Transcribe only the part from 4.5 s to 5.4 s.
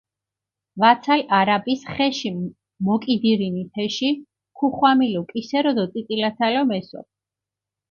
ქუხვამილუ